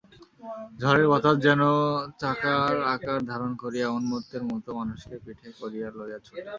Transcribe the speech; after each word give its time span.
ঝড়ের 0.79 1.07
বাতাস 1.11 1.35
যেন 1.45 1.61
চাকার 2.21 2.73
আকার 2.93 3.19
ধারণ 3.31 3.51
করিয়া 3.61 3.87
উন্মত্তের 3.91 4.43
মতো 4.49 4.69
মানুষকে 4.79 5.15
পিঠে 5.23 5.49
করিয়া 5.59 5.87
লইয়া 5.97 6.19
ছোটে। 6.25 6.41